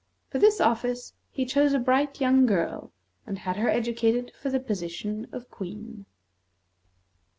For 0.31 0.39
this 0.39 0.59
office 0.59 1.13
he 1.29 1.45
chose 1.45 1.73
a 1.73 1.79
bright 1.79 2.19
young 2.19 2.47
girl, 2.47 2.91
and 3.27 3.37
had 3.37 3.57
her 3.57 3.69
educated 3.69 4.31
for 4.35 4.49
the 4.49 4.59
position 4.59 5.27
of 5.31 5.51
Queen. 5.51 6.07